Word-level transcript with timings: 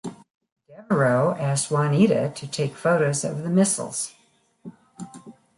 Devereaux 0.67 1.35
asks 1.35 1.69
Juanita 1.69 2.31
to 2.33 2.47
take 2.47 2.73
photos 2.75 3.23
of 3.23 3.43
the 3.43 3.49
missiles. 3.51 4.15